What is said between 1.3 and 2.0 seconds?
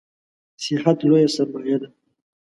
سرمایه ده